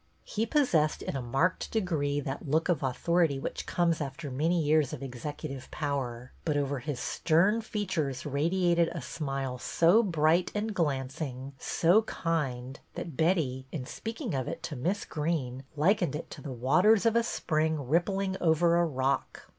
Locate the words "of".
2.69-2.81, 4.93-5.03, 14.33-14.47, 17.05-17.15